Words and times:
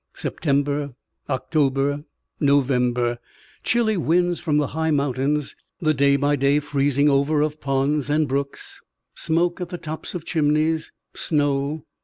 September, 0.15 0.95
October, 1.29 2.03
November. 2.39 3.19
Chilly 3.61 3.97
winds 3.97 4.39
from 4.39 4.57
the 4.57 4.69
high 4.73 4.89
mountains. 4.89 5.55
The 5.79 5.93
day 5.93 6.15
by 6.15 6.35
day 6.35 6.59
freezing 6.59 7.07
over 7.07 7.41
of 7.41 7.59
ponds 7.61 8.09
and 8.09 8.27
brooks. 8.27 8.81
Smoke 9.13 9.61
at 9.61 9.69
the 9.69 9.77
tops 9.77 10.15
of 10.15 10.25
chimneys. 10.25 10.91
Snow. 11.13 11.85